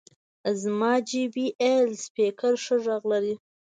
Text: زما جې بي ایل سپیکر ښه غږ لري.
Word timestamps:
زما 0.61 0.93
جې 1.09 1.23
بي 1.33 1.47
ایل 1.61 1.89
سپیکر 2.05 2.53
ښه 2.63 2.75
غږ 2.85 3.03
لري. 3.11 3.35